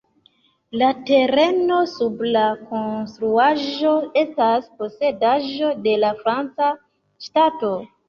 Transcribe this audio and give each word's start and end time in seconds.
La 0.81 0.87
tereno 1.09 1.81
sub 1.91 2.23
la 2.37 2.47
konstruaĵo 2.73 3.95
estas 4.25 4.69
posedaĵo 4.83 5.73
de 5.87 5.99
la 6.07 6.15
franca 6.27 6.77
ŝtato. 7.31 7.77